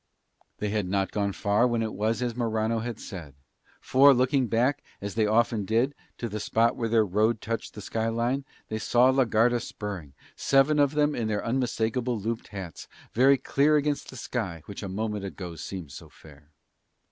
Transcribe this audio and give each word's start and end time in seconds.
They 0.57 0.69
had 0.69 0.87
not 0.87 1.11
gone 1.11 1.31
far 1.31 1.67
when 1.67 1.83
it 1.83 1.93
was 1.93 2.23
as 2.23 2.35
Morano 2.35 2.79
had 2.79 2.99
said; 2.99 3.35
for, 3.79 4.15
looking 4.15 4.47
back, 4.47 4.81
as 4.99 5.13
they 5.13 5.27
often 5.27 5.63
did, 5.63 5.93
to 6.17 6.27
the 6.27 6.39
spot 6.39 6.75
where 6.75 6.89
their 6.89 7.05
road 7.05 7.39
touched 7.39 7.75
the 7.75 7.81
sky 7.83 8.09
line, 8.09 8.43
they 8.67 8.79
saw 8.79 9.11
la 9.11 9.25
Garda 9.25 9.59
spurring, 9.59 10.13
seven 10.35 10.79
of 10.79 10.95
them 10.95 11.13
in 11.13 11.27
their 11.27 11.45
unmistakable 11.45 12.17
looped 12.19 12.47
hats, 12.47 12.87
very 13.13 13.37
clear 13.37 13.75
against 13.75 14.09
the 14.09 14.17
sky 14.17 14.63
which 14.65 14.81
a 14.81 14.89
moment 14.89 15.23
ago 15.23 15.55
seemed 15.55 15.91
so 15.91 16.09
fair. 16.09 16.49